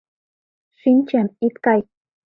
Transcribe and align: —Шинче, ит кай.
—Шинче, 0.79 1.21
ит 1.45 1.55
кай. 1.65 1.79